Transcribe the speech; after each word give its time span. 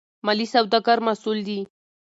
ملي 0.25 0.45
سوداګر 0.53 0.97
مسئول 1.07 1.39
دي. 1.47 1.59